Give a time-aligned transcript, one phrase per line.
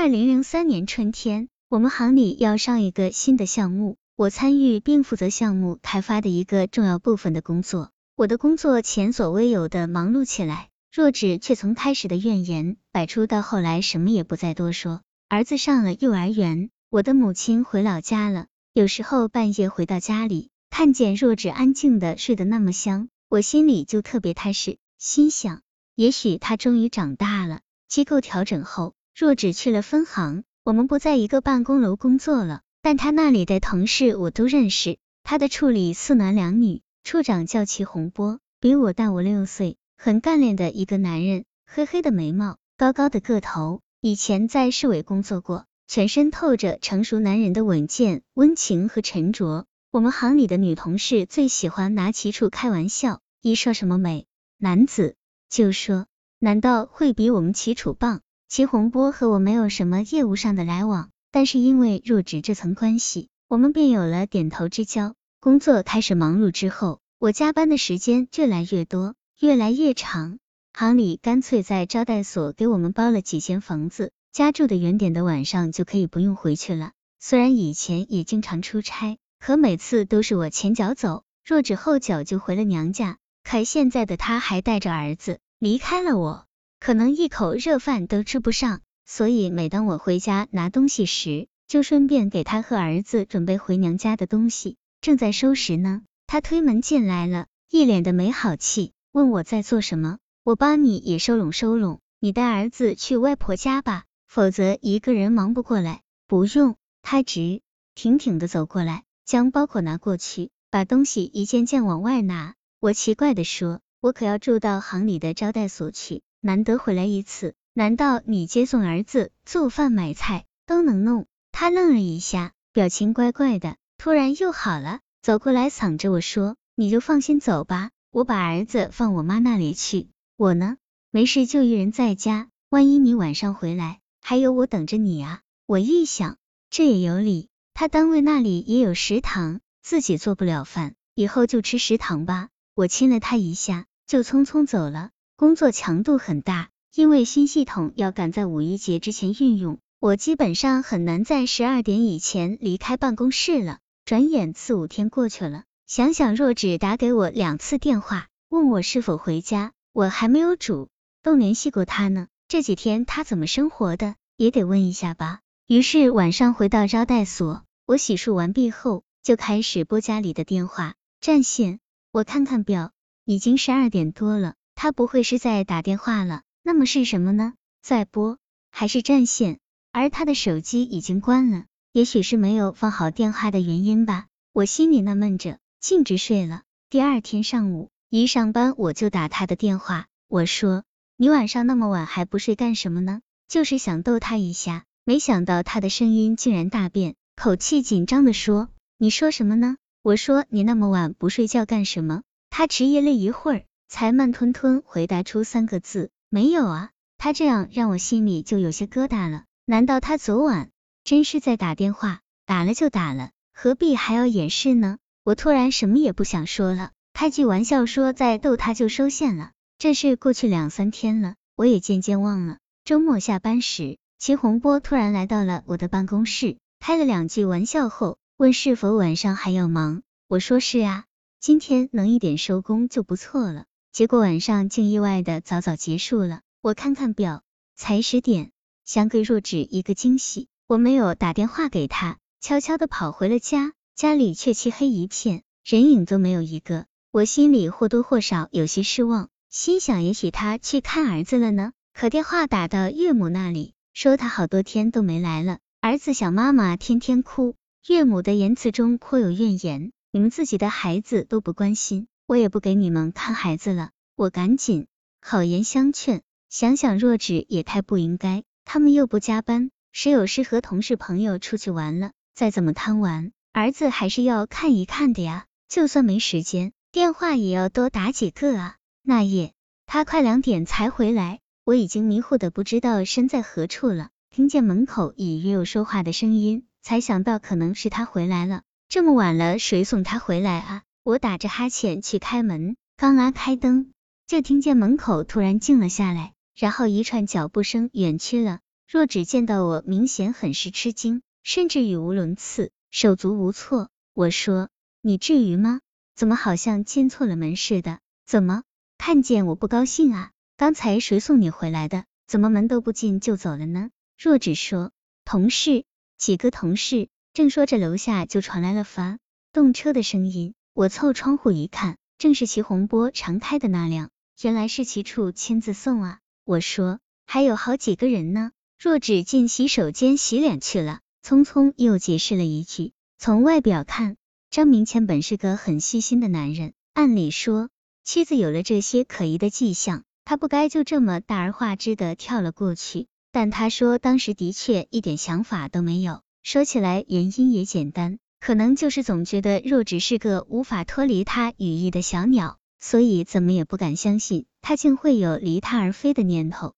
[0.00, 7.90] 二零零三年春天，我们行里要上一个新的项目，我参与并负责项目开发的一个重要部分的工作。
[8.16, 15.02] 我的工作前所未有的忙碌起来，若芷却从开始的怨言摆出到后来什么也不再多说。
[15.28, 25.60] 儿子上了幼儿园，我的母亲回老家了，有时候半夜回到家里，看见若芷安静的睡得那么香，我心里就特别踏实，心想，
[25.94, 27.60] 也许他终于长大了。
[27.86, 28.94] 机构调整后。
[29.14, 32.62] 若只去了分行，我们不在一个办公楼工作了。
[32.82, 34.98] 但他那里的同事我都认识。
[35.22, 49.66] 他的处里四男两女，处长叫齐洪波，比我大五六岁，很干练的一个男人，黑黑的眉毛，高高的个头，以前在市委工作过，全身透着成熟男人的稳健、温情和沉着。
[49.90, 55.16] 我们行里的女同事最喜欢拿齐处开玩笑，一说什么美男子，
[55.50, 56.06] 就说
[56.38, 58.22] 难道会比我们齐楚棒？
[58.50, 65.14] 齐洪波和我没有什么业务上的来往，但是因为入职这层关系，我们便有了点头之交。
[65.38, 70.40] 工作开始忙碌之后，我加班的时间越来越多，越来越长。
[70.72, 76.90] 行里干脆在招待所给我们包了几间房子，家住的远点的晚上就可以不用回去了。
[77.20, 83.18] 虽然以前也经常出差，可每次都是我前脚走，若芷后脚就回了娘家。
[83.44, 86.46] 可现在的他还带着儿子离开了我。
[86.80, 94.78] 可能一口热饭都吃不上，所以每当我回家拿东西时，就顺便给他和儿子准备回娘家的东西。
[95.02, 100.16] 正在收拾呢，他推门进来了，一脸的没好气，问我在做什么。
[100.42, 106.00] 我帮你也收拢收拢，你带儿子去外婆家吧，否则一个人忙不过来。
[106.26, 107.60] 不用，他直
[107.94, 112.54] 挺挺的走过来，将包裹拿过去，把东西一件件往外拿。
[112.80, 116.22] 我奇怪的说，我可要住到行里的招待所去。
[116.42, 121.26] 难得回来一次，难道你接送儿子、做饭、买菜都能弄？
[121.52, 130.08] 他愣了一下，表情怪怪的，突然又好了，走过来搡着我说：“你就放心走吧，我把儿子放我妈那里去。
[130.38, 130.78] 我呢，
[131.10, 136.38] 没事就一人在家，万一你晚上回来，还有我等着你啊。”我一想，
[136.70, 142.48] 这也有理，他单位那里也有食堂，自己做不了饭，以后就吃食堂吧。
[142.74, 145.10] 我亲了他一下，就匆匆走了。
[145.40, 153.78] 工作强度很大，因为新系统要赶在五一节之前运用，我基本上很难在十二点以前离开办公室了。
[154.04, 160.90] 转眼四五天过去了，想想若芷打给我两次电话，问我是否回家，我还没有主
[161.22, 162.26] 动联系过他呢。
[162.46, 165.40] 这几天他怎么生活的，也得问一下吧。
[165.66, 171.80] 于是晚上回到招待所，我洗漱完毕后，就开始拨家里的电话占线。
[172.12, 172.92] 我看看表，
[173.24, 174.56] 已经十二点多了。
[174.82, 177.52] 他不会是在打电话了，那么是什么呢？
[177.82, 178.38] 在拨
[178.70, 179.58] 还是占线？
[179.92, 184.24] 而他的手机已经关了，也许是没有放好电话的原因吧。
[184.54, 186.62] 我心里纳闷着，径直睡了。
[186.88, 190.84] 第二天上午一上班我就打他的电话，我说
[191.18, 193.20] 你晚上那么晚还不睡干什么呢？
[193.48, 194.84] 就是想逗他一下。
[195.04, 203.64] 没想到他的声音竟然大变，口气紧张的说：“你说什么呢？”我说：“你那么晚不睡觉干什么？”他迟疑了一会儿。
[203.90, 206.90] 才慢吞吞回答出三个字：没有啊。
[207.18, 209.44] 他这样让我心里就有些疙瘩了。
[209.66, 210.70] 难道他昨晚
[211.04, 212.20] 真是在打电话？
[212.46, 214.96] 打了就打了，何必还要掩饰呢？
[215.24, 219.50] 我突然什么也不想说了，开句玩笑说再逗他就收线了。
[219.76, 222.58] 这事过去两三天了，我也渐渐忘了。
[222.84, 230.02] 周末下班时，齐洪波突然来到了我的办公室，开了两句玩笑后，问是否晚上还要忙。
[230.26, 231.04] 我说是啊，
[231.38, 233.66] 今天能一点收工就不错了。
[233.92, 236.42] 结果晚上竟意外的早早结束了。
[236.62, 237.42] 我看看表，
[237.74, 238.52] 才十点，
[238.84, 243.72] 想给若芷一个惊喜，我没有打电话给她，悄悄的跑回了家。
[243.96, 246.86] 家里却漆黑一片，人影都没有一个。
[247.10, 251.72] 我心里或多或少有些失望，心想也许他去看儿子了呢。
[251.92, 257.56] 可电话打到岳母那里，说他好多天都没来了，儿子想妈妈，天天哭。
[257.86, 262.06] 岳母的言辞中颇有怨言，你们自己的孩子都不关心。
[262.30, 264.86] 我也不给你们看孩子了，我赶紧
[265.20, 278.76] 好言相劝，想想若芷也太不应该，他们又不加班，谁有事和同事朋友出去玩了，再怎么贪玩，儿子还是要看一看的呀，就算没时间，电话也要多打几个啊。
[279.02, 279.52] 那夜
[279.86, 290.82] 他快两点才回来，我已经迷糊的不知道身在何处了，听见门口隐约有说话的声音，才想到可能是他回来了，这么晚了，谁送他回来啊？
[291.02, 293.92] 我打着哈欠去开门，刚拉开灯，
[294.26, 298.60] 就听见门口突然静了下来，然后一串脚步声远去了。
[298.86, 303.88] 若只见到我，明显很是吃惊，甚至语无伦次，手足无措。
[304.12, 304.68] 我说
[305.00, 305.80] ：“你至于吗？
[306.14, 308.00] 怎么好像进错了门似的？
[308.26, 308.62] 怎么
[308.98, 310.32] 看见我不高兴啊？
[310.58, 312.04] 刚才谁送你回来的？
[312.26, 313.88] 怎么门都不进就走了呢？”
[314.18, 314.92] 若只说
[315.24, 315.84] ：“同事，
[316.18, 319.18] 几个同事。”正说着，楼下就传来了发
[319.52, 320.52] 动车的声音。
[320.80, 324.08] 我凑窗户一看，正是齐洪波常开的那辆。
[324.40, 326.20] 原来是齐处亲自送啊！
[326.46, 332.92] 我说：“还有好几个人呢。”若只进洗手间洗脸去了，匆匆又解释了一句。
[333.18, 334.16] 从外表看，
[334.50, 336.72] 张明谦本是个很细心的男人。
[336.94, 337.68] 按理说，
[338.02, 343.06] 妻子有了这些可疑的迹象，他不该就这么大而化之的跳了过去。
[343.32, 346.22] 但他说当时的确一点想法都没有。
[346.42, 356.74] 说起来原因也简单，可能就是总觉得若只是个无法脱离他羽翼的小鸟，所以怎么也不敢相信他竟会有离他而飞的念头。